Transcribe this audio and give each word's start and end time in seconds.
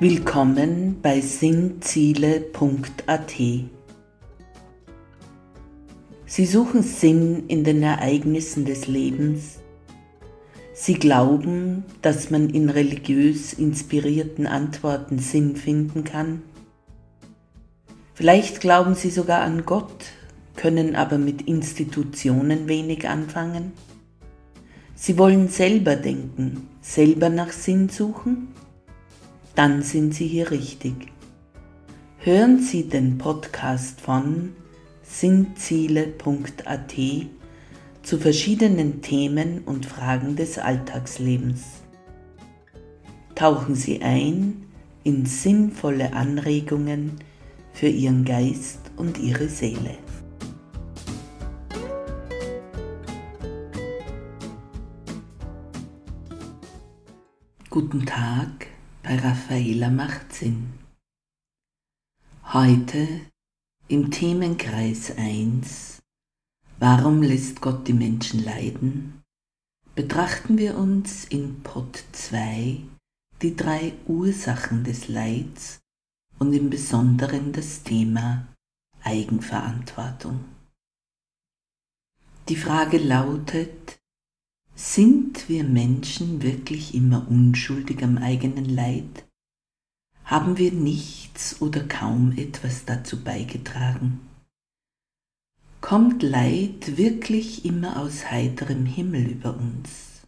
Willkommen 0.00 1.00
bei 1.02 1.20
sinnziele.at. 1.20 2.52
Sie 6.24 6.46
suchen 6.46 6.84
Sinn 6.84 7.48
in 7.48 7.64
den 7.64 7.82
Ereignissen 7.82 8.64
des 8.64 8.86
Lebens. 8.86 9.58
Sie 10.72 10.94
glauben, 10.94 11.82
dass 12.00 12.30
man 12.30 12.48
in 12.50 12.70
religiös 12.70 13.52
inspirierten 13.52 14.46
Antworten 14.46 15.18
Sinn 15.18 15.56
finden 15.56 16.04
kann. 16.04 16.42
Vielleicht 18.14 18.60
glauben 18.60 18.94
Sie 18.94 19.10
sogar 19.10 19.40
an 19.40 19.66
Gott, 19.66 20.04
können 20.54 20.94
aber 20.94 21.18
mit 21.18 21.42
Institutionen 21.42 22.68
wenig 22.68 23.08
anfangen. 23.08 23.72
Sie 24.94 25.18
wollen 25.18 25.48
selber 25.48 25.96
denken, 25.96 26.68
selber 26.82 27.30
nach 27.30 27.50
Sinn 27.50 27.88
suchen 27.88 28.54
dann 29.58 29.82
sind 29.82 30.14
Sie 30.14 30.28
hier 30.28 30.52
richtig. 30.52 31.08
Hören 32.18 32.60
Sie 32.60 32.88
den 32.88 33.18
Podcast 33.18 34.00
von 34.00 34.52
sinnziele.at 35.02 36.94
zu 38.04 38.18
verschiedenen 38.18 39.02
Themen 39.02 39.62
und 39.64 39.84
Fragen 39.84 40.36
des 40.36 40.58
Alltagslebens. 40.58 41.64
Tauchen 43.34 43.74
Sie 43.74 44.00
ein 44.00 44.64
in 45.02 45.26
sinnvolle 45.26 46.12
Anregungen 46.12 47.16
für 47.72 47.88
Ihren 47.88 48.24
Geist 48.24 48.92
und 48.94 49.18
Ihre 49.18 49.48
Seele. 49.48 49.98
Guten 57.68 58.06
Tag 58.06 58.67
bei 59.08 59.88
macht 59.88 60.34
Sinn. 60.34 60.74
Heute 62.52 63.08
im 63.88 64.10
Themenkreis 64.10 65.16
1 65.16 66.02
Warum 66.78 67.22
lässt 67.22 67.62
Gott 67.62 67.88
die 67.88 67.94
Menschen 67.94 68.44
leiden? 68.44 69.22
betrachten 69.94 70.58
wir 70.58 70.76
uns 70.76 71.24
in 71.24 71.62
Pot 71.62 72.04
2 72.12 72.82
die 73.40 73.56
drei 73.56 73.94
Ursachen 74.06 74.84
des 74.84 75.08
Leids 75.08 75.80
und 76.38 76.52
im 76.52 76.68
Besonderen 76.68 77.54
das 77.54 77.82
Thema 77.82 78.46
Eigenverantwortung. 79.04 80.44
Die 82.50 82.56
Frage 82.56 82.98
lautet, 82.98 83.97
sind 84.80 85.48
wir 85.48 85.64
Menschen 85.64 86.40
wirklich 86.40 86.94
immer 86.94 87.26
unschuldig 87.28 88.00
am 88.04 88.16
eigenen 88.16 88.64
Leid? 88.64 89.26
Haben 90.24 90.56
wir 90.56 90.70
nichts 90.70 91.60
oder 91.60 91.80
kaum 91.80 92.32
etwas 92.36 92.84
dazu 92.84 93.24
beigetragen? 93.24 94.20
Kommt 95.80 96.22
Leid 96.22 96.96
wirklich 96.96 97.64
immer 97.64 98.00
aus 98.00 98.30
heiterem 98.30 98.86
Himmel 98.86 99.26
über 99.26 99.56
uns? 99.56 100.22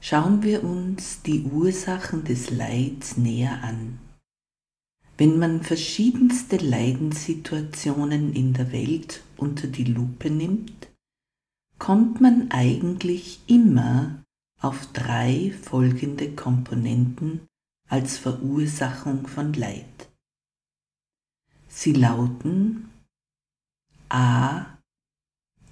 Schauen 0.00 0.42
wir 0.42 0.64
uns 0.64 1.20
die 1.20 1.42
Ursachen 1.42 2.24
des 2.24 2.50
Leids 2.50 3.18
näher 3.18 3.62
an. 3.62 3.98
Wenn 5.18 5.38
man 5.38 5.62
verschiedenste 5.62 6.56
Leidenssituationen 6.56 8.32
in 8.32 8.54
der 8.54 8.72
Welt 8.72 9.22
unter 9.36 9.66
die 9.66 9.84
Lupe 9.84 10.30
nimmt, 10.30 10.88
kommt 11.82 12.20
man 12.20 12.48
eigentlich 12.52 13.40
immer 13.48 14.22
auf 14.60 14.92
drei 14.92 15.50
folgende 15.62 16.32
Komponenten 16.32 17.48
als 17.88 18.18
Verursachung 18.18 19.26
von 19.26 19.52
Leid. 19.52 20.08
Sie 21.66 21.92
lauten 21.92 22.88
a. 24.10 24.78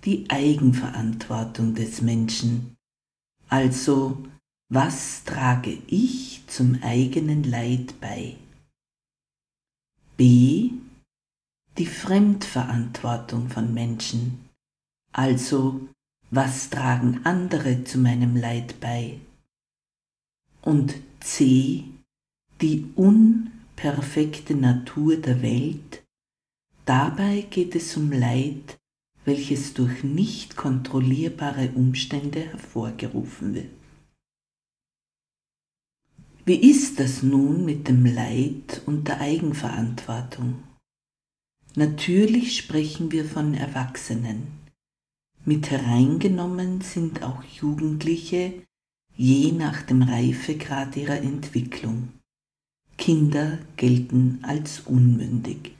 die 0.04 0.28
Eigenverantwortung 0.28 1.76
des 1.76 2.02
Menschen, 2.02 2.76
also 3.48 4.20
was 4.68 5.22
trage 5.22 5.80
ich 5.86 6.42
zum 6.48 6.82
eigenen 6.82 7.44
Leid 7.44 8.00
bei? 8.00 8.36
b. 10.16 10.72
die 11.78 11.86
Fremdverantwortung 11.86 13.48
von 13.48 13.72
Menschen, 13.72 14.48
also 15.12 15.88
was 16.30 16.70
tragen 16.70 17.20
andere 17.24 17.84
zu 17.84 17.98
meinem 17.98 18.36
Leid 18.36 18.78
bei? 18.80 19.20
Und 20.62 20.94
C, 21.20 21.84
die 22.60 22.86
unperfekte 22.94 24.54
Natur 24.54 25.16
der 25.16 25.42
Welt, 25.42 26.04
dabei 26.84 27.46
geht 27.50 27.74
es 27.74 27.96
um 27.96 28.12
Leid, 28.12 28.78
welches 29.24 29.74
durch 29.74 30.04
nicht 30.04 30.56
kontrollierbare 30.56 31.70
Umstände 31.74 32.40
hervorgerufen 32.40 33.54
wird. 33.54 33.70
Wie 36.44 36.70
ist 36.70 36.98
das 37.00 37.22
nun 37.22 37.64
mit 37.64 37.88
dem 37.88 38.06
Leid 38.06 38.82
und 38.86 39.08
der 39.08 39.20
Eigenverantwortung? 39.20 40.62
Natürlich 41.76 42.56
sprechen 42.56 43.12
wir 43.12 43.24
von 43.24 43.54
Erwachsenen. 43.54 44.59
Mit 45.44 45.70
hereingenommen 45.70 46.80
sind 46.82 47.22
auch 47.22 47.42
Jugendliche 47.42 48.62
je 49.16 49.52
nach 49.52 49.82
dem 49.82 50.02
Reifegrad 50.02 50.96
ihrer 50.96 51.18
Entwicklung. 51.18 52.08
Kinder 52.96 53.58
gelten 53.76 54.40
als 54.42 54.80
unmündig. 54.80 55.74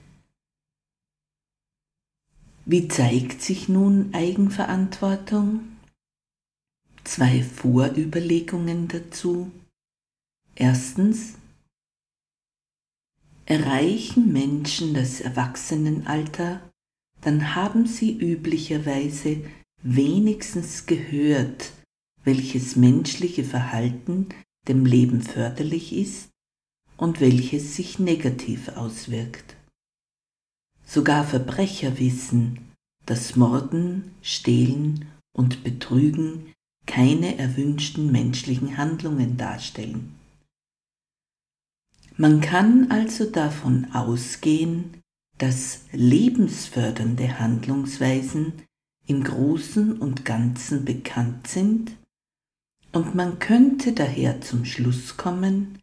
Wie 2.65 2.87
zeigt 2.87 3.41
sich 3.41 3.69
nun 3.69 4.13
Eigenverantwortung? 4.13 5.61
Zwei 7.03 7.43
Vorüberlegungen 7.43 8.87
dazu. 8.87 9.51
Erstens, 10.55 11.33
erreichen 13.45 14.31
Menschen 14.31 14.93
das 14.93 15.21
Erwachsenenalter, 15.21 16.70
dann 17.21 17.55
haben 17.55 17.85
sie 17.85 18.17
üblicherweise 18.17 19.43
wenigstens 19.83 20.85
gehört, 20.85 21.71
welches 22.23 22.75
menschliche 22.75 23.43
Verhalten 23.43 24.29
dem 24.67 24.85
Leben 24.85 25.21
förderlich 25.21 25.93
ist 25.93 26.29
und 26.97 27.19
welches 27.19 27.75
sich 27.75 27.99
negativ 27.99 28.69
auswirkt. 28.69 29.55
Sogar 30.85 31.23
Verbrecher 31.23 31.99
wissen, 31.99 32.71
dass 33.05 33.35
Morden, 33.35 34.11
Stehlen 34.21 35.05
und 35.33 35.63
Betrügen 35.63 36.53
keine 36.85 37.37
erwünschten 37.37 38.11
menschlichen 38.11 38.77
Handlungen 38.77 39.37
darstellen. 39.37 40.15
Man 42.17 42.41
kann 42.41 42.91
also 42.91 43.29
davon 43.29 43.91
ausgehen, 43.93 45.00
dass 45.41 45.79
lebensfördernde 45.91 47.39
Handlungsweisen 47.39 48.53
im 49.07 49.23
Großen 49.23 49.97
und 49.97 50.23
Ganzen 50.23 50.85
bekannt 50.85 51.47
sind 51.47 51.97
und 52.91 53.15
man 53.15 53.39
könnte 53.39 53.93
daher 53.93 54.41
zum 54.41 54.65
Schluss 54.65 55.17
kommen, 55.17 55.79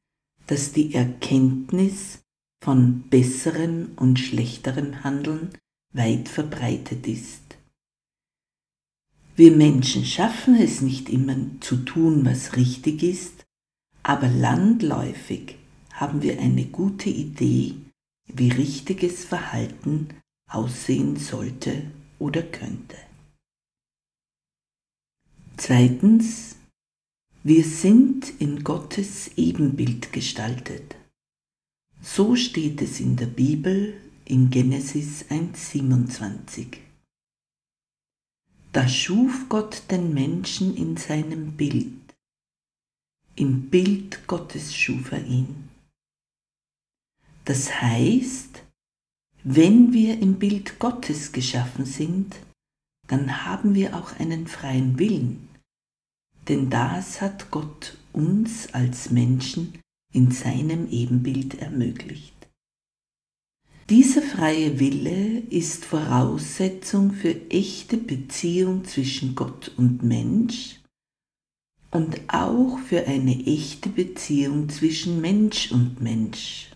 dass 0.46 0.70
die 0.70 0.94
Erkenntnis 0.94 2.20
von 2.62 3.08
besserem 3.10 3.90
und 3.96 4.20
schlechterem 4.20 5.02
Handeln 5.02 5.50
weit 5.92 6.28
verbreitet 6.28 7.08
ist. 7.08 7.56
Wir 9.34 9.50
Menschen 9.50 10.04
schaffen 10.04 10.54
es 10.54 10.82
nicht 10.82 11.08
immer 11.08 11.34
zu 11.58 11.78
tun, 11.78 12.24
was 12.24 12.54
richtig 12.54 13.02
ist, 13.02 13.44
aber 14.04 14.28
landläufig 14.28 15.56
haben 15.90 16.22
wir 16.22 16.38
eine 16.38 16.66
gute 16.66 17.10
Idee, 17.10 17.74
wie 18.28 18.50
richtiges 18.50 19.24
Verhalten 19.24 20.08
aussehen 20.50 21.16
sollte 21.16 21.90
oder 22.18 22.42
könnte. 22.42 22.96
Zweitens, 25.56 26.56
wir 27.42 27.64
sind 27.64 28.40
in 28.40 28.64
Gottes 28.64 29.30
Ebenbild 29.36 30.12
gestaltet. 30.12 30.96
So 32.00 32.36
steht 32.36 32.80
es 32.82 33.00
in 33.00 33.16
der 33.16 33.26
Bibel 33.26 34.00
in 34.24 34.50
Genesis 34.50 35.24
1.27. 35.30 36.76
Da 38.72 38.86
schuf 38.86 39.48
Gott 39.48 39.82
den 39.90 40.14
Menschen 40.14 40.76
in 40.76 40.96
seinem 40.96 41.52
Bild. 41.56 41.92
Im 43.34 43.70
Bild 43.70 44.26
Gottes 44.26 44.76
schuf 44.76 45.12
er 45.12 45.24
ihn. 45.24 45.67
Das 47.48 47.80
heißt, 47.80 48.62
wenn 49.42 49.94
wir 49.94 50.20
im 50.20 50.34
Bild 50.34 50.78
Gottes 50.78 51.32
geschaffen 51.32 51.86
sind, 51.86 52.36
dann 53.06 53.46
haben 53.46 53.74
wir 53.74 53.96
auch 53.96 54.20
einen 54.20 54.46
freien 54.46 54.98
Willen, 54.98 55.48
denn 56.46 56.68
das 56.68 57.22
hat 57.22 57.50
Gott 57.50 57.96
uns 58.12 58.74
als 58.74 59.10
Menschen 59.10 59.78
in 60.12 60.30
seinem 60.30 60.90
Ebenbild 60.90 61.54
ermöglicht. 61.54 62.34
Dieser 63.88 64.20
freie 64.20 64.78
Wille 64.78 65.38
ist 65.48 65.86
Voraussetzung 65.86 67.12
für 67.12 67.50
echte 67.50 67.96
Beziehung 67.96 68.84
zwischen 68.84 69.34
Gott 69.34 69.72
und 69.78 70.02
Mensch 70.02 70.80
und 71.92 72.20
auch 72.28 72.78
für 72.78 73.06
eine 73.06 73.46
echte 73.46 73.88
Beziehung 73.88 74.68
zwischen 74.68 75.22
Mensch 75.22 75.72
und 75.72 76.02
Mensch. 76.02 76.68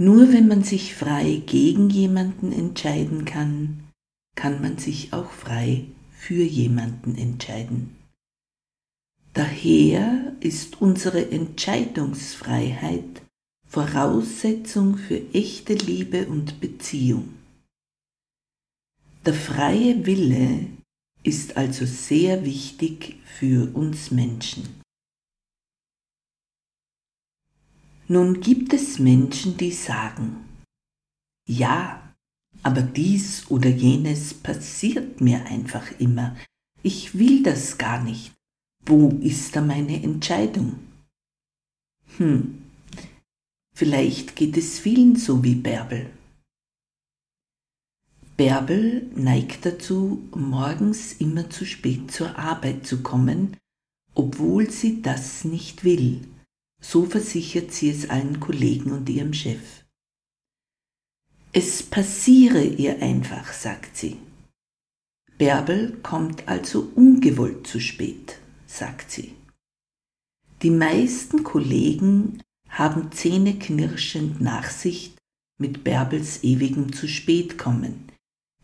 Nur 0.00 0.32
wenn 0.32 0.48
man 0.48 0.62
sich 0.62 0.94
frei 0.94 1.42
gegen 1.44 1.90
jemanden 1.90 2.52
entscheiden 2.52 3.26
kann, 3.26 3.84
kann 4.34 4.62
man 4.62 4.78
sich 4.78 5.12
auch 5.12 5.30
frei 5.30 5.84
für 6.10 6.42
jemanden 6.42 7.18
entscheiden. 7.18 7.94
Daher 9.34 10.34
ist 10.40 10.80
unsere 10.80 11.30
Entscheidungsfreiheit 11.30 13.20
Voraussetzung 13.68 14.96
für 14.96 15.20
echte 15.34 15.74
Liebe 15.74 16.28
und 16.28 16.62
Beziehung. 16.62 17.34
Der 19.26 19.34
freie 19.34 20.06
Wille 20.06 20.64
ist 21.24 21.58
also 21.58 21.84
sehr 21.84 22.46
wichtig 22.46 23.18
für 23.26 23.70
uns 23.76 24.10
Menschen. 24.10 24.79
Nun 28.10 28.40
gibt 28.40 28.72
es 28.72 28.98
Menschen, 28.98 29.56
die 29.56 29.70
sagen, 29.70 30.44
ja, 31.46 32.12
aber 32.64 32.82
dies 32.82 33.48
oder 33.52 33.70
jenes 33.70 34.34
passiert 34.34 35.20
mir 35.20 35.46
einfach 35.46 35.92
immer. 36.00 36.36
Ich 36.82 37.16
will 37.16 37.44
das 37.44 37.78
gar 37.78 38.02
nicht. 38.02 38.32
Wo 38.84 39.10
ist 39.22 39.54
da 39.54 39.60
meine 39.60 40.02
Entscheidung? 40.02 40.80
Hm, 42.16 42.62
vielleicht 43.76 44.34
geht 44.34 44.56
es 44.56 44.80
vielen 44.80 45.14
so 45.14 45.44
wie 45.44 45.54
Bärbel. 45.54 46.10
Bärbel 48.36 49.08
neigt 49.14 49.64
dazu, 49.64 50.28
morgens 50.34 51.12
immer 51.12 51.48
zu 51.48 51.64
spät 51.64 52.10
zur 52.10 52.36
Arbeit 52.36 52.88
zu 52.88 53.04
kommen, 53.04 53.56
obwohl 54.16 54.68
sie 54.68 55.00
das 55.00 55.44
nicht 55.44 55.84
will 55.84 56.22
so 56.80 57.04
versichert 57.04 57.72
sie 57.72 57.90
es 57.90 58.08
allen 58.08 58.40
Kollegen 58.40 58.92
und 58.92 59.08
ihrem 59.08 59.34
Chef. 59.34 59.84
Es 61.52 61.82
passiere 61.82 62.62
ihr 62.62 63.02
einfach, 63.02 63.52
sagt 63.52 63.96
sie. 63.96 64.18
Bärbel 65.36 65.98
kommt 66.02 66.48
also 66.48 66.90
ungewollt 66.94 67.66
zu 67.66 67.80
spät, 67.80 68.38
sagt 68.66 69.10
sie. 69.10 69.34
Die 70.62 70.70
meisten 70.70 71.42
Kollegen 71.42 72.42
haben 72.68 73.10
zähneknirschend 73.10 74.40
Nachsicht 74.40 75.16
mit 75.58 75.82
Bärbels 75.84 76.44
ewigem 76.44 76.92
zu 76.92 77.08
spät 77.08 77.58
kommen, 77.58 78.04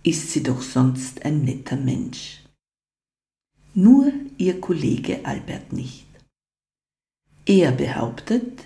ist 0.03 0.31
sie 0.33 0.43
doch 0.43 0.63
sonst 0.63 1.25
ein 1.25 1.43
netter 1.45 1.77
Mensch. 1.77 2.43
Nur 3.75 4.13
ihr 4.39 4.61
Kollege 4.61 5.25
Albert 5.25 5.73
nicht. 5.73 6.06
Er 7.47 7.71
behauptet, 7.71 8.65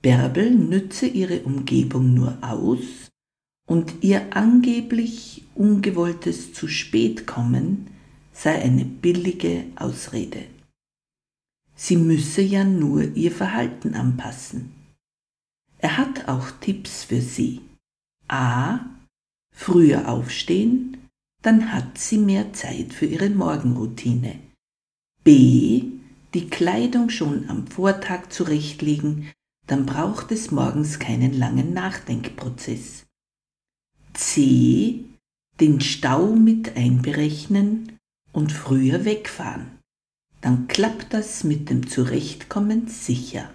Bärbel 0.00 0.50
nütze 0.50 1.06
ihre 1.06 1.42
Umgebung 1.42 2.14
nur 2.14 2.38
aus 2.40 3.10
und 3.68 4.02
ihr 4.02 4.36
angeblich 4.36 5.44
ungewolltes 5.54 6.52
zu 6.52 6.68
spät 6.68 7.26
kommen 7.26 7.88
sei 8.32 8.62
eine 8.62 8.84
billige 8.84 9.64
Ausrede. 9.76 10.46
Sie 11.74 11.96
müsse 11.96 12.42
ja 12.42 12.64
nur 12.64 13.02
ihr 13.14 13.32
Verhalten 13.32 13.94
anpassen. 13.94 14.72
Er 15.78 15.98
hat 15.98 16.28
auch 16.28 16.50
Tipps 16.60 17.04
für 17.04 17.20
sie. 17.20 17.60
A. 18.28 18.80
Früher 19.54 20.08
aufstehen, 20.08 21.08
dann 21.42 21.72
hat 21.72 21.98
sie 21.98 22.18
mehr 22.18 22.52
Zeit 22.52 22.94
für 22.94 23.06
ihre 23.06 23.28
Morgenroutine. 23.30 24.38
B 25.24 26.01
die 26.34 26.48
Kleidung 26.48 27.10
schon 27.10 27.48
am 27.48 27.66
Vortag 27.66 28.30
zurechtlegen, 28.30 29.30
dann 29.66 29.86
braucht 29.86 30.32
es 30.32 30.50
morgens 30.50 30.98
keinen 30.98 31.32
langen 31.34 31.72
Nachdenkprozess. 31.72 33.04
C. 34.14 35.04
Den 35.60 35.80
Stau 35.80 36.34
mit 36.34 36.76
einberechnen 36.76 37.98
und 38.32 38.52
früher 38.52 39.04
wegfahren. 39.04 39.78
Dann 40.40 40.66
klappt 40.66 41.14
das 41.14 41.44
mit 41.44 41.70
dem 41.70 41.86
Zurechtkommen 41.86 42.88
sicher. 42.88 43.50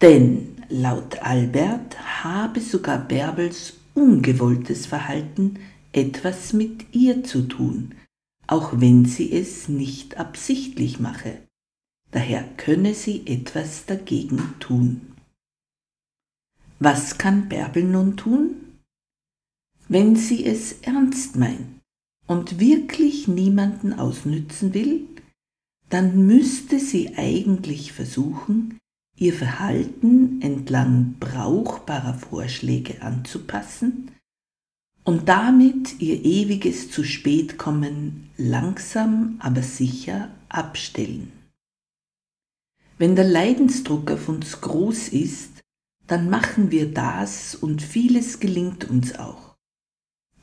Denn 0.00 0.62
laut 0.68 1.18
Albert 1.20 2.24
habe 2.24 2.60
sogar 2.60 2.98
Bärbels 2.98 3.74
ungewolltes 3.94 4.86
Verhalten 4.86 5.58
etwas 5.92 6.52
mit 6.52 6.94
ihr 6.94 7.24
zu 7.24 7.42
tun, 7.42 7.94
auch 8.46 8.80
wenn 8.80 9.04
sie 9.04 9.32
es 9.32 9.68
nicht 9.68 10.18
absichtlich 10.18 11.00
mache. 11.00 11.38
Daher 12.10 12.44
könne 12.56 12.94
sie 12.94 13.26
etwas 13.26 13.86
dagegen 13.86 14.54
tun. 14.60 15.00
Was 16.78 17.18
kann 17.18 17.48
Bärbel 17.48 17.84
nun 17.84 18.16
tun? 18.16 18.78
Wenn 19.88 20.16
sie 20.16 20.44
es 20.44 20.80
ernst 20.82 21.36
meint 21.36 21.80
und 22.26 22.60
wirklich 22.60 23.28
niemanden 23.28 23.92
ausnützen 23.92 24.74
will, 24.74 25.06
dann 25.88 26.26
müsste 26.26 26.80
sie 26.80 27.16
eigentlich 27.16 27.92
versuchen, 27.92 28.78
ihr 29.16 29.32
Verhalten 29.32 30.42
entlang 30.42 31.14
brauchbarer 31.20 32.14
Vorschläge 32.14 33.02
anzupassen 33.02 34.10
und 35.06 35.28
damit 35.28 36.00
ihr 36.00 36.24
ewiges 36.24 36.90
zu 36.90 37.04
spät 37.04 37.58
kommen 37.58 38.28
langsam 38.36 39.36
aber 39.38 39.62
sicher 39.62 40.30
abstellen. 40.48 41.30
Wenn 42.98 43.14
der 43.14 43.28
Leidensdruck 43.28 44.10
auf 44.10 44.28
uns 44.28 44.60
groß 44.60 45.08
ist, 45.08 45.62
dann 46.08 46.28
machen 46.28 46.72
wir 46.72 46.92
das 46.92 47.54
und 47.54 47.82
vieles 47.82 48.40
gelingt 48.40 48.90
uns 48.90 49.16
auch. 49.16 49.54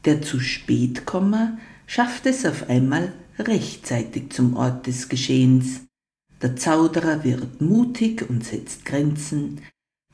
Der 0.06 0.22
zu 0.22 0.40
spät 0.40 1.06
Kommer 1.06 1.58
schafft 1.86 2.26
es 2.26 2.46
auf 2.46 2.70
einmal 2.70 3.12
rechtzeitig 3.38 4.32
zum 4.32 4.56
Ort 4.56 4.88
des 4.88 5.10
Geschehens. 5.10 5.82
Der 6.42 6.56
Zauderer 6.56 7.26
wird 7.26 7.60
mutig 7.60 8.30
und 8.30 8.46
setzt 8.46 8.86
Grenzen, 8.86 9.62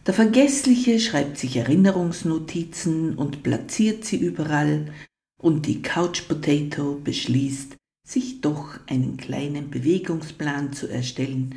der 0.05 0.13
Vergessliche 0.13 0.99
schreibt 0.99 1.37
sich 1.37 1.57
Erinnerungsnotizen 1.57 3.15
und 3.15 3.43
platziert 3.43 4.05
sie 4.05 4.17
überall, 4.17 4.91
und 5.41 5.67
die 5.67 5.81
Couch 5.81 6.27
Potato 6.27 6.95
beschließt, 6.95 7.75
sich 8.07 8.41
doch 8.41 8.79
einen 8.87 9.17
kleinen 9.17 9.69
Bewegungsplan 9.69 10.73
zu 10.73 10.87
erstellen, 10.87 11.55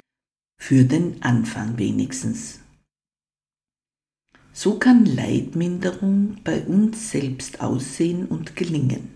für 0.61 0.85
den 0.85 1.23
Anfang 1.23 1.79
wenigstens. 1.79 2.61
So 4.53 4.79
kann 4.79 5.07
Leidminderung 5.07 6.37
bei 6.45 6.63
uns 6.63 7.11
selbst 7.11 7.61
aussehen 7.61 8.27
und 8.27 8.55
gelingen. 8.55 9.09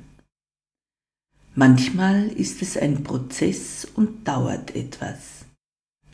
Manchmal 1.55 2.29
ist 2.29 2.63
es 2.63 2.77
ein 2.77 3.05
Prozess 3.05 3.87
und 3.95 4.27
dauert 4.27 4.75
etwas 4.75 5.36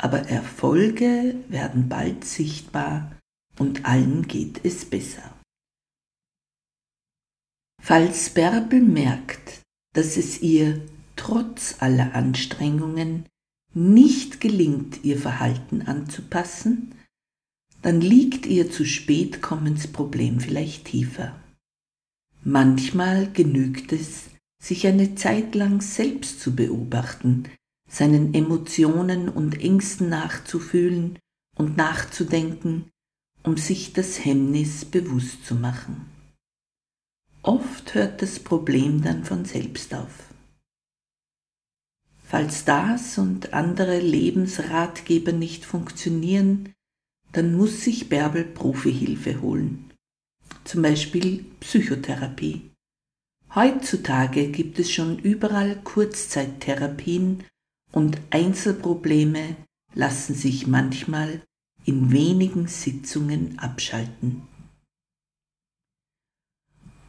aber 0.03 0.29
Erfolge 0.29 1.37
werden 1.49 1.89
bald 1.89 2.25
sichtbar 2.25 3.17
und 3.59 3.87
allen 3.87 4.27
geht 4.27 4.65
es 4.65 4.85
besser. 4.85 5.23
Falls 7.81 8.31
Bärbel 8.31 8.81
merkt, 8.81 9.63
dass 9.95 10.17
es 10.17 10.43
ihr 10.43 10.85
trotz 11.15 11.77
aller 11.79 12.15
Anstrengungen 12.15 13.27
nicht 13.75 14.41
gelingt, 14.41 15.05
ihr 15.05 15.19
Verhalten 15.19 15.83
anzupassen, 15.83 16.95
dann 17.81 18.01
liegt 18.01 18.47
ihr 18.47 18.71
zu 18.71 18.85
spät 18.85 19.41
kommens 19.41 19.87
Problem 19.87 20.41
vielleicht 20.41 20.87
tiefer. 20.87 21.41
Manchmal 22.43 23.31
genügt 23.33 23.93
es, 23.93 24.31
sich 24.61 24.87
eine 24.87 25.15
Zeit 25.15 25.55
lang 25.55 25.81
selbst 25.81 26.41
zu 26.41 26.57
beobachten, 26.57 27.49
seinen 27.93 28.33
Emotionen 28.33 29.29
und 29.29 29.61
Ängsten 29.61 30.09
nachzufühlen 30.09 31.19
und 31.59 31.77
nachzudenken, 31.77 32.91
um 33.43 33.59
sich 33.59 33.93
das 33.93 34.25
Hemmnis 34.25 34.87
bewusst 34.87 35.45
zu 35.45 35.55
machen. 35.55 36.07
Oft 37.43 37.95
hört 37.95 38.23
das 38.23 38.41
Problem 38.41 39.03
dann 39.03 39.25
von 39.25 39.45
selbst 39.45 39.93
auf. 39.95 40.33
Falls 42.25 42.65
das 42.65 43.19
und 43.19 43.53
andere 43.53 44.01
Lebensratgeber 44.01 45.33
nicht 45.33 45.67
funktionieren, 45.67 46.73
dann 47.33 47.55
muss 47.55 47.83
sich 47.83 48.09
Bärbel 48.09 48.45
Profihilfe 48.45 49.43
holen, 49.43 49.93
zum 50.65 50.81
Beispiel 50.81 51.45
Psychotherapie. 51.61 52.71
Heutzutage 53.55 54.49
gibt 54.49 54.79
es 54.79 54.91
schon 54.91 55.19
überall 55.19 55.77
Kurzzeittherapien 55.83 57.45
und 57.93 58.19
Einzelprobleme 58.31 59.57
lassen 59.95 60.35
sich 60.35 60.67
manchmal 60.67 61.43
in 61.85 62.11
wenigen 62.11 62.67
Sitzungen 62.67 63.59
abschalten. 63.59 64.43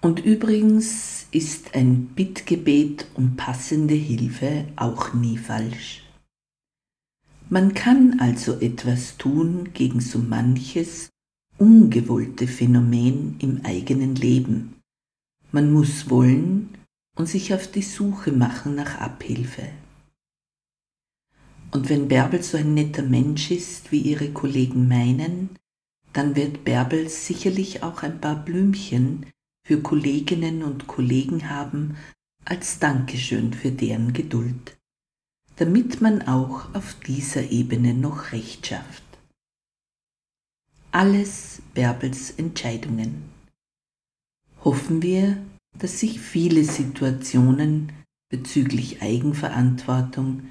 Und 0.02 0.20
übrigens 0.20 1.28
ist 1.32 1.76
ein 1.76 2.08
Bittgebet 2.08 3.08
um 3.14 3.38
passende 3.38 3.94
Hilfe 3.94 4.66
auch 4.76 5.14
nie 5.14 5.38
falsch. 5.38 6.04
Man 7.50 7.74
kann 7.74 8.20
also 8.20 8.60
etwas 8.60 9.18
tun 9.18 9.70
gegen 9.74 10.02
so 10.02 10.20
manches 10.20 11.10
ungewollte 11.58 12.48
Phänomen 12.48 13.36
im 13.40 13.64
eigenen 13.64 14.16
Leben. 14.16 14.76
Man 15.52 15.72
muss 15.72 16.10
wollen 16.10 16.70
und 17.16 17.30
sich 17.30 17.54
auf 17.54 17.68
die 17.72 17.84
Suche 17.84 18.32
machen 18.32 18.76
nach 18.76 19.00
Abhilfe. 19.00 19.70
Und 21.74 21.90
wenn 21.90 22.08
Bärbel 22.08 22.44
so 22.44 22.56
ein 22.56 22.76
netter 22.76 23.02
Mensch 23.02 23.50
ist, 23.50 23.92
wie 23.92 24.00
ihre 24.00 24.30
Kollegen 24.32 24.88
meinen, 24.88 25.58
dann 26.14 26.36
wird 26.36 26.64
Bärbel 26.64 27.10
sicherlich 27.10 27.82
auch 27.82 28.04
ein 28.04 28.22
paar 28.22 28.36
Blümchen 28.36 29.26
für 29.66 29.82
Kolleginnen 29.82 30.62
und 30.62 30.86
Kollegen 30.86 31.50
haben 31.50 31.98
als 32.46 32.78
Dankeschön 32.78 33.54
für 33.54 33.72
deren 33.72 34.14
Geduld, 34.14 34.78
damit 35.56 36.00
man 36.00 36.22
auch 36.28 36.76
auf 36.76 36.96
dieser 37.08 37.50
Ebene 37.50 37.96
noch 37.96 38.34
Recht 38.34 38.68
schafft. 38.68 39.04
Alles 40.92 41.64
Bärbels 41.74 42.30
Entscheidungen. 42.30 43.24
Hoffen 44.64 45.02
wir, 45.02 45.38
dass 45.80 46.02
sich 46.02 46.20
viele 46.20 46.64
Situationen 46.66 47.92
bezüglich 48.30 49.02
Eigenverantwortung 49.02 50.44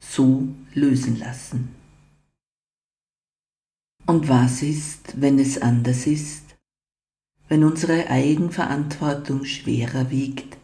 so 0.00 0.48
lösen 0.74 1.18
lassen. 1.18 1.74
Und 4.06 4.28
was 4.28 4.62
ist, 4.62 5.20
wenn 5.20 5.38
es 5.38 5.60
anders 5.60 6.06
ist? 6.06 6.48
wenn 7.48 7.64
unsere 7.64 8.08
Eigenverantwortung 8.10 9.44
schwerer 9.44 10.10
wiegt 10.10 10.58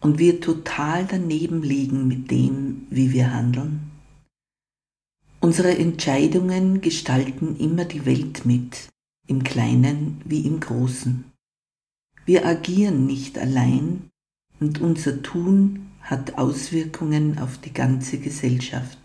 und 0.00 0.18
wir 0.18 0.40
total 0.40 1.06
daneben 1.06 1.62
liegen 1.62 2.08
mit 2.08 2.30
dem, 2.30 2.86
wie 2.90 3.12
wir 3.12 3.32
handeln? 3.32 3.90
Unsere 5.40 5.78
Entscheidungen 5.78 6.80
gestalten 6.80 7.56
immer 7.56 7.84
die 7.84 8.04
Welt 8.04 8.44
mit, 8.44 8.88
im 9.28 9.44
Kleinen 9.44 10.20
wie 10.24 10.40
im 10.40 10.58
Großen. 10.58 11.24
Wir 12.24 12.44
agieren 12.44 13.06
nicht 13.06 13.38
allein 13.38 14.10
und 14.58 14.80
unser 14.80 15.22
Tun 15.22 15.87
hat 16.08 16.38
Auswirkungen 16.38 17.38
auf 17.38 17.58
die 17.58 17.72
ganze 17.72 18.18
Gesellschaft. 18.18 18.98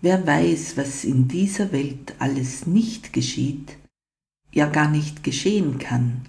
Wer 0.00 0.26
weiß, 0.26 0.76
was 0.76 1.04
in 1.04 1.28
dieser 1.28 1.70
Welt 1.70 2.14
alles 2.18 2.66
nicht 2.66 3.12
geschieht, 3.12 3.76
ja 4.52 4.66
gar 4.66 4.90
nicht 4.90 5.22
geschehen 5.22 5.78
kann, 5.78 6.22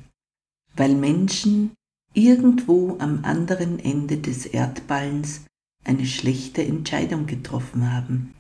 weil 0.75 0.94
Menschen 0.94 1.72
irgendwo 2.13 2.98
am 3.00 3.25
anderen 3.25 3.79
Ende 3.79 4.18
des 4.18 4.46
Erdballens 4.46 5.46
eine 5.84 6.06
schlechte 6.06 6.63
Entscheidung 6.63 7.25
getroffen 7.25 7.91
haben. 7.91 8.36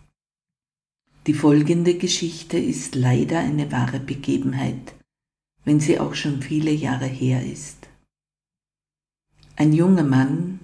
Die 1.25 1.33
folgende 1.33 1.97
Geschichte 1.97 2.57
ist 2.59 2.93
leider 2.93 3.39
eine 3.39 3.71
wahre 3.71 3.99
Begebenheit, 3.99 4.95
wenn 5.65 5.79
sie 5.79 5.99
auch 5.99 6.13
schon 6.13 6.41
viele 6.43 6.71
Jahre 6.71 7.07
her 7.07 7.45
ist. 7.45 7.87
Ein 9.55 9.73
junger 9.73 10.03
Mann, 10.03 10.59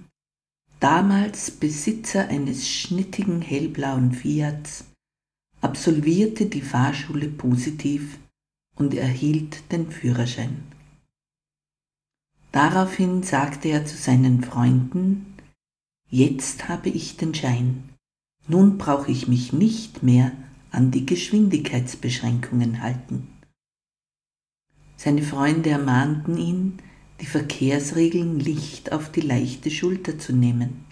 damals 0.80 1.50
Besitzer 1.50 2.28
eines 2.28 2.68
schnittigen 2.68 3.40
hellblauen 3.40 4.12
Fiats, 4.12 4.84
absolvierte 5.60 6.46
die 6.46 6.60
Fahrschule 6.60 7.28
positiv 7.28 8.18
und 8.76 8.94
erhielt 8.94 9.72
den 9.72 9.90
Führerschein. 9.90 10.62
Daraufhin 12.52 13.22
sagte 13.22 13.68
er 13.68 13.84
zu 13.84 13.96
seinen 13.96 14.42
Freunden, 14.42 15.34
Jetzt 16.08 16.68
habe 16.68 16.88
ich 16.88 17.16
den 17.16 17.34
Schein, 17.34 17.88
nun 18.46 18.78
brauche 18.78 19.10
ich 19.10 19.26
mich 19.26 19.52
nicht 19.52 20.02
mehr 20.02 20.32
an 20.70 20.90
die 20.90 21.04
Geschwindigkeitsbeschränkungen 21.04 22.80
halten. 22.80 23.28
Seine 24.96 25.22
Freunde 25.22 25.70
ermahnten 25.70 26.38
ihn, 26.38 26.78
die 27.20 27.26
Verkehrsregeln 27.26 28.36
nicht 28.36 28.92
auf 28.92 29.10
die 29.10 29.20
leichte 29.20 29.70
Schulter 29.70 30.18
zu 30.18 30.32
nehmen. 30.32 30.84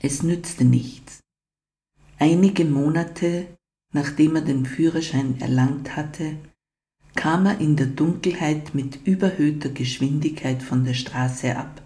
Es 0.00 0.22
nützte 0.22 0.64
nichts. 0.64 1.20
Einige 2.18 2.64
Monate 2.64 3.48
Nachdem 3.92 4.36
er 4.36 4.42
den 4.42 4.64
Führerschein 4.64 5.40
erlangt 5.40 5.96
hatte, 5.96 6.36
kam 7.14 7.44
er 7.44 7.60
in 7.60 7.76
der 7.76 7.86
Dunkelheit 7.86 8.74
mit 8.74 9.06
überhöhter 9.06 9.68
Geschwindigkeit 9.68 10.62
von 10.62 10.84
der 10.84 10.94
Straße 10.94 11.56
ab, 11.56 11.84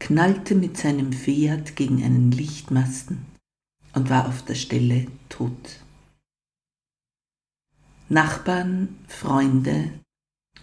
knallte 0.00 0.56
mit 0.56 0.76
seinem 0.76 1.12
Fiat 1.12 1.76
gegen 1.76 2.02
einen 2.02 2.32
Lichtmasten 2.32 3.24
und 3.94 4.10
war 4.10 4.28
auf 4.28 4.44
der 4.44 4.56
Stelle 4.56 5.06
tot. 5.28 5.80
Nachbarn, 8.08 8.98
Freunde 9.06 9.92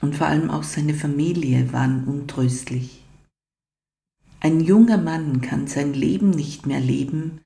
und 0.03 0.17
vor 0.17 0.27
allem 0.27 0.49
auch 0.51 0.63
seine 0.63 0.93
Familie 0.93 1.71
waren 1.71 2.03
untröstlich. 2.03 3.01
Ein 4.41 4.59
junger 4.59 4.97
Mann 4.97 5.39
kann 5.39 5.67
sein 5.67 5.93
Leben 5.93 6.29
nicht 6.29 6.65
mehr 6.65 6.81
leben, 6.81 7.39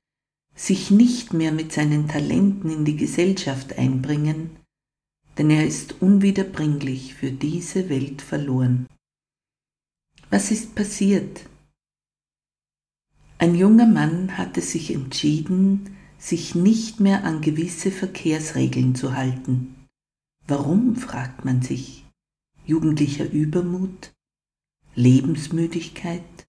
sich 0.56 0.90
nicht 0.90 1.32
mehr 1.32 1.52
mit 1.52 1.72
seinen 1.72 2.08
Talenten 2.08 2.68
in 2.68 2.84
die 2.84 2.96
Gesellschaft 2.96 3.78
einbringen, 3.78 4.56
denn 5.38 5.50
er 5.50 5.64
ist 5.64 6.02
unwiederbringlich 6.02 7.14
für 7.14 7.30
diese 7.30 7.88
Welt 7.88 8.22
verloren. 8.22 8.88
Was 10.28 10.50
ist 10.50 10.74
passiert? 10.74 11.48
Ein 13.38 13.54
junger 13.54 13.86
Mann 13.86 14.36
hatte 14.36 14.62
sich 14.62 14.92
entschieden, 14.92 15.96
sich 16.18 16.56
nicht 16.56 16.98
mehr 16.98 17.22
an 17.22 17.40
gewisse 17.40 17.92
Verkehrsregeln 17.92 18.96
zu 18.96 19.14
halten. 19.14 19.76
Warum, 20.48 20.96
fragt 20.96 21.44
man 21.44 21.62
sich. 21.62 22.07
Jugendlicher 22.68 23.30
Übermut? 23.30 24.12
Lebensmüdigkeit? 24.94 26.46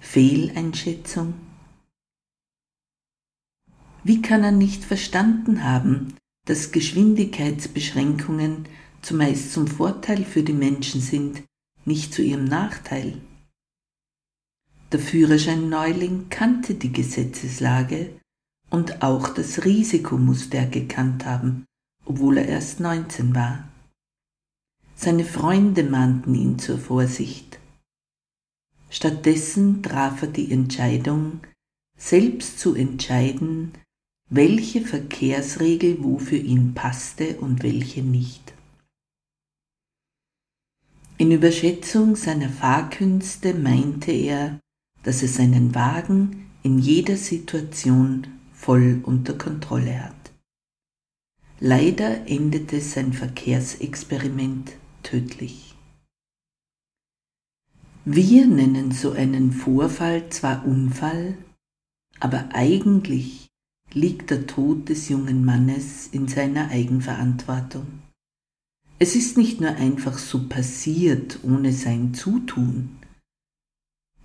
Fehleinschätzung? 0.00 1.34
Wie 4.02 4.20
kann 4.20 4.42
er 4.42 4.50
nicht 4.50 4.82
verstanden 4.82 5.62
haben, 5.62 6.16
dass 6.44 6.72
Geschwindigkeitsbeschränkungen 6.72 8.64
zumeist 9.00 9.52
zum 9.52 9.68
Vorteil 9.68 10.24
für 10.24 10.42
die 10.42 10.54
Menschen 10.54 11.00
sind, 11.00 11.44
nicht 11.84 12.12
zu 12.14 12.22
ihrem 12.22 12.46
Nachteil? 12.46 13.20
Der 14.90 14.98
Führerschein-Neuling 14.98 16.30
kannte 16.30 16.74
die 16.74 16.92
Gesetzeslage 16.92 18.18
und 18.70 19.04
auch 19.04 19.28
das 19.28 19.64
Risiko 19.64 20.18
musste 20.18 20.56
er 20.56 20.66
gekannt 20.66 21.26
haben, 21.26 21.64
obwohl 22.06 22.38
er 22.38 22.48
erst 22.48 22.80
19 22.80 23.36
war. 23.36 23.69
Seine 25.02 25.24
Freunde 25.24 25.82
mahnten 25.82 26.34
ihn 26.34 26.58
zur 26.58 26.76
Vorsicht. 26.76 27.58
Stattdessen 28.90 29.82
traf 29.82 30.20
er 30.20 30.28
die 30.28 30.52
Entscheidung, 30.52 31.40
selbst 31.96 32.58
zu 32.58 32.74
entscheiden, 32.74 33.72
welche 34.28 34.82
Verkehrsregel 34.82 36.04
wo 36.04 36.18
für 36.18 36.36
ihn 36.36 36.74
passte 36.74 37.38
und 37.38 37.62
welche 37.62 38.02
nicht. 38.02 38.52
In 41.16 41.32
Überschätzung 41.32 42.14
seiner 42.14 42.50
Fahrkünste 42.50 43.54
meinte 43.54 44.12
er, 44.12 44.60
dass 45.02 45.22
er 45.22 45.28
seinen 45.28 45.74
Wagen 45.74 46.50
in 46.62 46.78
jeder 46.78 47.16
Situation 47.16 48.26
voll 48.52 49.00
unter 49.04 49.32
Kontrolle 49.32 50.04
hat. 50.04 50.30
Leider 51.58 52.28
endete 52.28 52.82
sein 52.82 53.14
Verkehrsexperiment 53.14 54.72
tödlich. 55.02 55.74
Wir 58.04 58.46
nennen 58.46 58.92
so 58.92 59.12
einen 59.12 59.52
Vorfall 59.52 60.30
zwar 60.30 60.66
Unfall, 60.66 61.36
aber 62.18 62.48
eigentlich 62.52 63.48
liegt 63.92 64.30
der 64.30 64.46
Tod 64.46 64.88
des 64.88 65.08
jungen 65.08 65.44
Mannes 65.44 66.08
in 66.08 66.28
seiner 66.28 66.68
Eigenverantwortung. 66.70 67.86
Es 68.98 69.16
ist 69.16 69.36
nicht 69.36 69.60
nur 69.60 69.70
einfach 69.70 70.18
so 70.18 70.48
passiert 70.48 71.40
ohne 71.42 71.72
sein 71.72 72.14
Zutun. 72.14 72.96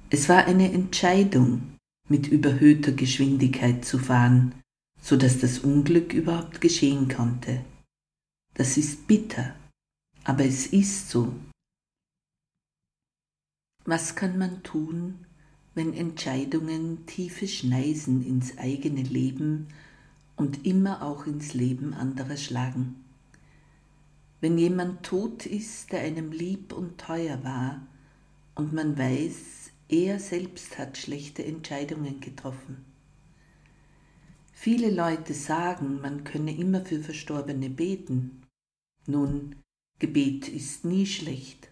Es 0.10 0.29
war 0.29 0.46
eine 0.46 0.72
Entscheidung, 0.72 1.75
mit 2.08 2.27
überhöhter 2.27 2.91
Geschwindigkeit 2.91 3.84
zu 3.84 3.98
fahren, 3.98 4.53
so 5.01 5.17
dass 5.17 5.39
das 5.39 5.60
Unglück 5.60 6.13
überhaupt 6.13 6.62
geschehen 6.62 7.10
konnte. 7.10 7.63
Das 8.53 8.77
ist 8.77 9.08
bitter, 9.08 9.55
aber 10.25 10.44
es 10.44 10.67
ist 10.67 11.10
so. 11.10 11.34
Was 13.86 14.15
kann 14.15 14.38
man 14.38 14.63
tun, 14.63 15.25
wenn 15.75 15.94
Entscheidungen 15.94 17.05
tiefe 17.05 17.48
Schneisen 17.48 18.25
ins 18.25 18.58
eigene 18.58 19.03
Leben 19.03 19.67
und 20.36 20.65
immer 20.65 21.01
auch 21.03 21.27
ins 21.27 21.53
Leben 21.53 21.94
anderer 21.94 22.38
schlagen. 22.38 23.03
Wenn 24.41 24.58
jemand 24.58 25.03
tot 25.03 25.46
ist, 25.46 25.91
der 25.91 26.01
einem 26.01 26.32
lieb 26.32 26.74
und 26.74 26.98
teuer 26.98 27.44
war, 27.44 27.86
und 28.55 28.74
man 28.74 28.98
weiß, 28.98 29.72
er 29.89 30.20
selbst 30.20 30.77
hat 30.77 30.98
schlechte 30.98 31.44
Entscheidungen 31.46 32.22
getroffen. 32.22 32.86
Viele 34.53 34.89
Leute 34.89 35.34
sagen, 35.34 36.00
man 36.01 36.24
könne 36.24 36.55
immer 36.55 36.86
für 36.86 37.01
Verstorbene 37.01 37.70
beten. 37.70 38.41
Nun, 39.08 39.55
Gebet 39.98 40.50
ist 40.50 40.84
nie 40.84 41.06
schlecht, 41.06 41.70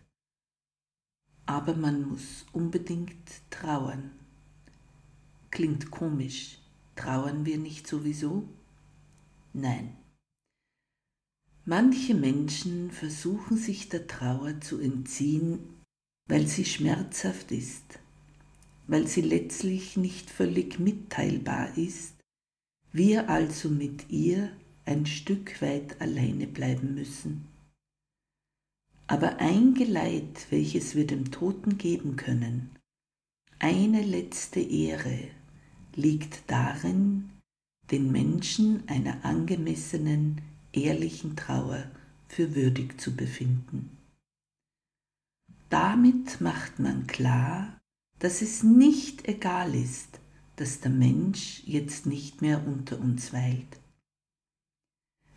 aber 1.45 1.75
man 1.75 2.07
muss 2.07 2.45
unbedingt 2.53 3.29
trauern. 3.49 4.11
Klingt 5.51 5.91
komisch, 5.91 6.59
trauern 6.95 7.45
wir 7.45 7.57
nicht 7.57 7.85
sowieso? 7.85 8.47
Nein. 9.51 9.97
Manche 11.65 12.13
Menschen 12.13 12.91
versuchen 12.91 13.57
sich 13.57 13.89
der 13.89 14.07
Trauer 14.07 14.61
zu 14.61 14.79
entziehen, 14.79 15.59
weil 16.29 16.47
sie 16.47 16.63
schmerzhaft 16.63 17.51
ist, 17.51 17.99
weil 18.87 19.05
sie 19.05 19.21
letztlich 19.21 19.97
nicht 19.97 20.29
völlig 20.29 20.79
mitteilbar 20.79 21.77
ist, 21.77 22.15
wir 22.93 23.29
also 23.29 23.67
mit 23.69 24.09
ihr 24.09 24.49
ein 24.85 25.05
Stück 25.05 25.61
weit 25.61 25.99
alleine 25.99 26.47
bleiben 26.47 26.95
müssen. 26.95 27.52
Aber 29.07 29.37
ein 29.39 29.73
Geleit, 29.73 30.47
welches 30.49 30.95
wir 30.95 31.05
dem 31.05 31.31
Toten 31.31 31.77
geben 31.77 32.15
können, 32.15 32.69
eine 33.59 34.01
letzte 34.01 34.59
Ehre, 34.59 35.29
liegt 35.95 36.49
darin, 36.49 37.29
den 37.91 38.11
Menschen 38.11 38.87
einer 38.87 39.23
angemessenen, 39.23 40.41
ehrlichen 40.71 41.35
Trauer 41.35 41.83
für 42.27 42.55
würdig 42.55 42.99
zu 42.99 43.15
befinden. 43.15 43.97
Damit 45.69 46.39
macht 46.41 46.79
man 46.79 47.07
klar, 47.07 47.79
dass 48.19 48.41
es 48.41 48.63
nicht 48.63 49.27
egal 49.27 49.75
ist, 49.75 50.19
dass 50.55 50.79
der 50.79 50.91
Mensch 50.91 51.63
jetzt 51.65 52.05
nicht 52.05 52.41
mehr 52.41 52.65
unter 52.67 52.99
uns 52.99 53.33
weilt. 53.33 53.79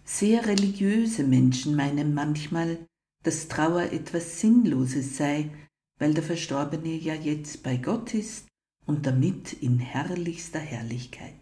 Sehr 0.05 0.47
religiöse 0.47 1.25
Menschen 1.25 1.75
meinen 1.75 2.15
manchmal, 2.15 2.79
dass 3.27 3.49
Trauer 3.49 3.91
etwas 3.93 4.41
Sinnloses 4.41 5.17
sei, 5.17 5.51
weil 5.99 6.15
der 6.15 6.23
Verstorbene 6.23 6.95
ja 6.95 7.15
jetzt 7.15 7.65
bei 7.65 7.77
Gott 7.77 8.15
ist 8.15 8.47
und 8.87 9.05
damit 9.05 9.53
in 9.53 9.81
herrlichster 9.81 10.61
Herrlichkeit. 10.61 11.35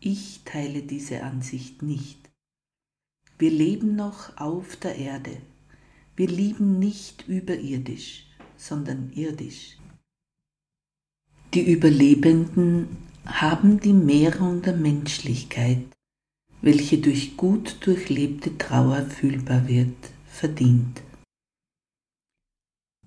Ich 0.00 0.40
teile 0.46 0.80
diese 0.80 1.24
Ansicht 1.24 1.82
nicht. 1.82 2.30
Wir 3.38 3.50
leben 3.50 3.96
noch 3.96 4.38
auf 4.38 4.76
der 4.76 4.96
Erde. 4.96 5.36
Wir 6.16 6.28
lieben 6.28 6.78
nicht 6.78 7.28
überirdisch, 7.28 8.26
sondern 8.56 9.12
irdisch. 9.12 9.76
Die 11.52 11.70
Überlebenden 11.70 12.96
haben 13.26 13.78
die 13.78 13.92
Mehrung 13.92 14.62
der 14.62 14.74
Menschlichkeit, 14.74 15.84
welche 16.62 16.96
durch 16.96 17.36
gut 17.36 17.76
durchlebte 17.84 18.56
Trauer 18.56 19.02
fühlbar 19.04 19.68
wird 19.68 20.12
verdient. 20.40 21.02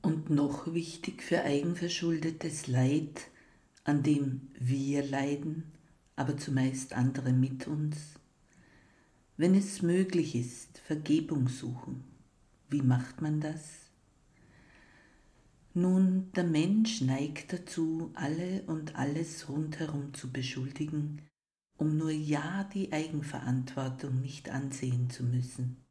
Und 0.03 0.29
noch 0.29 0.71
wichtig 0.71 1.23
für 1.23 1.41
eigenverschuldetes 1.41 2.67
Leid, 2.67 3.31
an 3.83 4.03
dem 4.03 4.49
wir 4.59 5.03
leiden, 5.03 5.71
aber 6.15 6.37
zumeist 6.37 6.93
andere 6.93 7.33
mit 7.33 7.65
uns, 7.65 8.19
wenn 9.35 9.55
es 9.55 9.81
möglich 9.81 10.35
ist, 10.35 10.77
Vergebung 10.77 11.47
suchen. 11.47 12.03
Wie 12.69 12.83
macht 12.83 13.23
man 13.23 13.41
das? 13.41 13.89
Nun, 15.73 16.31
der 16.35 16.43
Mensch 16.43 17.01
neigt 17.01 17.51
dazu, 17.51 18.11
alle 18.13 18.61
und 18.67 18.95
alles 18.95 19.49
rundherum 19.49 20.13
zu 20.13 20.31
beschuldigen, 20.31 21.23
um 21.79 21.97
nur 21.97 22.11
ja 22.11 22.69
die 22.75 22.93
Eigenverantwortung 22.93 24.21
nicht 24.21 24.51
ansehen 24.51 25.09
zu 25.09 25.23
müssen 25.23 25.82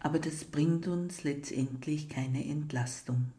aber 0.00 0.18
das 0.18 0.44
bringt 0.44 0.86
uns 0.86 1.24
letztendlich 1.24 2.08
keine 2.08 2.44
Entlastung. 2.44 3.32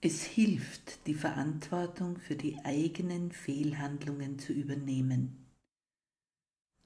Es 0.00 0.22
hilft, 0.24 1.06
die 1.06 1.14
Verantwortung 1.14 2.18
für 2.18 2.34
die 2.36 2.58
eigenen 2.64 3.32
Fehlhandlungen 3.32 4.38
zu 4.38 4.52
übernehmen. 4.52 5.46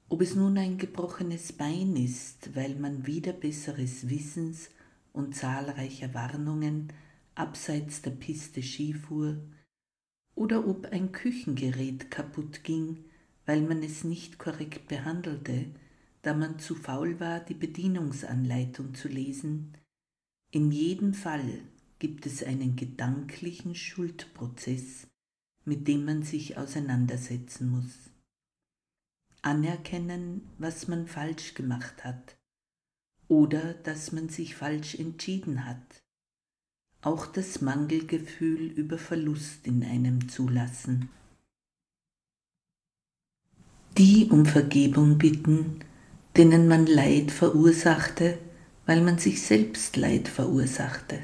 Ob 0.09 0.21
es 0.21 0.35
nun 0.35 0.59
ein 0.59 0.79
gebrochenes 0.79 1.53
Bein 1.53 1.97
ist, 1.97 2.55
weil 2.57 2.75
man 2.75 3.07
wieder 3.07 3.33
besseres 3.33 4.09
Wissens 4.09 4.71
und 5.13 5.37
zahlreicher 5.37 6.13
Warnungen 6.13 6.93
abseits 7.35 8.03
der 8.03 8.11
Piste 8.11 8.63
Ski 8.63 8.95
fuhr, 8.95 9.39
oder 10.35 10.67
ob 10.67 10.87
ein 10.87 11.13
Küchengerät 11.13 12.11
kaputt 12.11 12.65
ging, 12.65 13.05
weil 13.47 13.63
man 13.63 13.83
es 13.83 14.05
nicht 14.05 14.39
korrekt 14.39 14.89
behandelte, 14.89 15.67
da 16.25 16.33
man 16.33 16.59
zu 16.59 16.75
faul 16.75 17.21
war, 17.21 17.41
die 17.41 17.55
Bedienungsanleitung 17.55 18.95
zu 18.95 19.09
lesen. 19.09 19.77
In 20.51 20.73
jedem 20.73 21.13
Fall 21.13 21.61
gibt 21.99 22.25
es 22.27 22.43
einen 22.43 22.77
gedanklichen 22.77 23.75
Schuldprozess, 23.75 25.07
mit 25.67 25.87
dem 25.87 26.07
man 26.07 26.23
sich 26.23 26.57
auseinandersetzen 26.57 27.71
muss. 27.71 28.11
Anerkennen, 29.43 30.49
was 30.59 30.89
man 30.89 31.07
falsch 31.07 31.53
gemacht 31.53 32.05
hat 32.05 32.39
oder 33.29 33.75
dass 33.75 34.13
man 34.13 34.31
sich 34.31 34.55
falsch 34.55 34.95
entschieden 34.95 35.67
hat. 35.67 36.03
Auch 37.03 37.27
das 37.27 37.61
Mangelgefühl 37.61 38.71
über 38.71 38.97
Verlust 38.97 39.67
in 39.67 39.85
einem 39.85 40.29
zulassen. 40.31 41.11
Die 43.99 44.29
um 44.31 44.47
Vergebung 44.47 45.19
bitten, 45.19 45.81
denen 46.37 46.69
man 46.69 46.87
Leid 46.87 47.31
verursachte, 47.31 48.39
weil 48.87 49.03
man 49.03 49.19
sich 49.19 49.43
selbst 49.43 49.97
Leid 49.97 50.29
verursachte. 50.29 51.21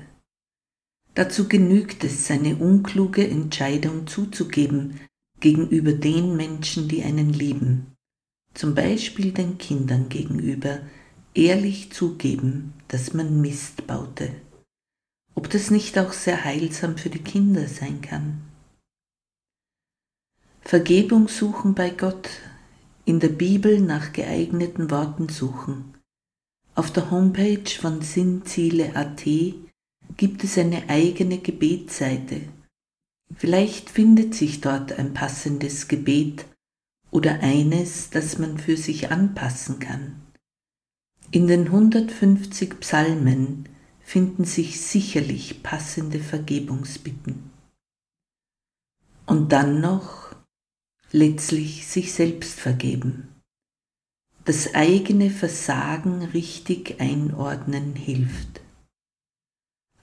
Dazu 1.14 1.48
genügt 1.48 2.04
es, 2.04 2.26
seine 2.26 2.56
unkluge 2.56 3.28
Entscheidung 3.28 4.06
zuzugeben 4.06 5.00
gegenüber 5.40 5.92
den 5.92 6.36
Menschen, 6.36 6.88
die 6.88 7.02
einen 7.02 7.32
lieben, 7.32 7.94
zum 8.54 8.74
Beispiel 8.74 9.32
den 9.32 9.58
Kindern 9.58 10.08
gegenüber, 10.08 10.80
ehrlich 11.34 11.92
zugeben, 11.92 12.74
dass 12.88 13.14
man 13.14 13.40
Mist 13.40 13.86
baute. 13.86 14.30
Ob 15.34 15.50
das 15.50 15.70
nicht 15.70 15.98
auch 15.98 16.12
sehr 16.12 16.44
heilsam 16.44 16.96
für 16.96 17.10
die 17.10 17.22
Kinder 17.22 17.66
sein 17.66 18.00
kann? 18.00 18.42
Vergebung 20.60 21.28
suchen 21.28 21.74
bei 21.74 21.90
Gott 21.90 22.28
in 23.04 23.20
der 23.20 23.28
Bibel 23.28 23.80
nach 23.80 24.12
geeigneten 24.12 24.90
Worten 24.90 25.28
suchen. 25.28 25.94
Auf 26.74 26.92
der 26.92 27.10
Homepage 27.10 27.68
von 27.68 28.02
Sinnziele.at 28.02 29.24
gibt 30.16 30.44
es 30.44 30.58
eine 30.58 30.88
eigene 30.88 31.38
Gebetsseite. 31.38 32.42
Vielleicht 33.36 33.90
findet 33.90 34.34
sich 34.34 34.60
dort 34.60 34.92
ein 34.98 35.14
passendes 35.14 35.88
Gebet 35.88 36.46
oder 37.10 37.40
eines, 37.40 38.10
das 38.10 38.38
man 38.38 38.58
für 38.58 38.76
sich 38.76 39.10
anpassen 39.10 39.78
kann. 39.78 40.20
In 41.30 41.46
den 41.46 41.66
150 41.66 42.80
Psalmen 42.80 43.68
finden 44.00 44.44
sich 44.44 44.80
sicherlich 44.80 45.62
passende 45.62 46.18
Vergebungsbitten. 46.18 47.50
Und 49.26 49.52
dann 49.52 49.80
noch 49.80 50.19
letztlich 51.12 51.86
sich 51.86 52.12
selbst 52.12 52.60
vergeben. 52.60 53.28
Das 54.44 54.74
eigene 54.74 55.30
Versagen 55.30 56.22
richtig 56.24 57.00
einordnen 57.00 57.94
hilft. 57.94 58.60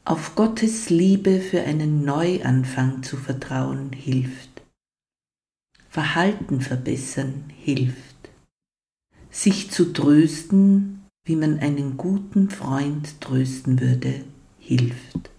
Auf 0.06 0.36
Gottes 0.36 0.90
Liebe 0.90 1.42
für 1.42 1.64
einen 1.64 2.06
Neuanfang 2.06 3.04
zu 3.04 3.18
vertrauen 3.18 3.92
hilft. 3.92 4.62
Verhalten 5.90 6.62
verbessern 6.62 7.46
hilft. 7.58 8.30
Sich 9.32 9.72
zu 9.72 9.92
trösten, 9.92 11.06
wie 11.26 11.36
man 11.36 11.60
einen 11.60 11.98
guten 11.98 12.50
Freund 12.50 13.20
trösten 13.20 13.82
würde, 13.82 14.24
hilft. 14.60 15.30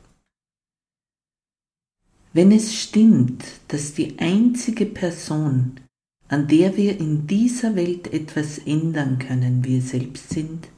Wenn 2.39 2.53
es 2.53 2.73
stimmt, 2.73 3.43
dass 3.67 3.95
die 3.95 4.21
einzige 4.21 4.87
Person, 4.87 5.81
an 6.29 6.47
der 6.47 6.77
wir 6.77 7.01
in 7.01 7.27
dieser 7.27 7.75
Welt 7.75 8.13
etwas 8.13 8.59
ändern 8.59 9.19
können, 9.19 9.65
wir 9.65 9.83
selbst 9.83 10.31
sind, 10.31 10.69